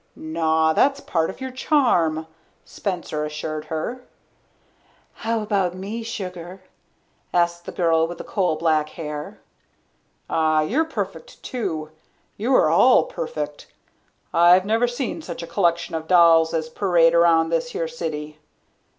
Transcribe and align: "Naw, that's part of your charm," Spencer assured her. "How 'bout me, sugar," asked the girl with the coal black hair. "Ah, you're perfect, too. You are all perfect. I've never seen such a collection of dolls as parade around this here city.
"Naw, 0.15 0.73
that's 0.73 0.99
part 0.99 1.29
of 1.29 1.39
your 1.41 1.51
charm," 1.51 2.25
Spencer 2.65 3.23
assured 3.23 3.65
her. 3.65 4.03
"How 5.13 5.45
'bout 5.45 5.75
me, 5.75 6.01
sugar," 6.01 6.63
asked 7.31 7.65
the 7.65 7.71
girl 7.71 8.07
with 8.07 8.17
the 8.17 8.23
coal 8.23 8.55
black 8.55 8.89
hair. 8.89 9.41
"Ah, 10.27 10.61
you're 10.61 10.85
perfect, 10.85 11.43
too. 11.43 11.91
You 12.35 12.55
are 12.55 12.71
all 12.71 13.03
perfect. 13.05 13.67
I've 14.33 14.65
never 14.65 14.87
seen 14.87 15.21
such 15.21 15.43
a 15.43 15.45
collection 15.45 15.93
of 15.93 16.07
dolls 16.07 16.51
as 16.51 16.67
parade 16.67 17.13
around 17.13 17.49
this 17.49 17.73
here 17.73 17.87
city. 17.87 18.39